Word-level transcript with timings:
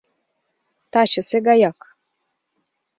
Тачысе 0.91 1.37
гаяк. 1.47 1.79